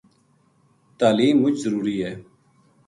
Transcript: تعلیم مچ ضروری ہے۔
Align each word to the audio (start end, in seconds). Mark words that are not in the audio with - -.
تعلیم 0.99 1.35
مچ 1.41 1.55
ضروری 1.63 1.97
ہے۔ 2.05 2.13